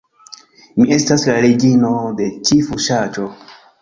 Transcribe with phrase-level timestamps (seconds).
[0.77, 1.91] Mi estas la reĝino
[2.21, 3.29] de ĉi fuŝaĵo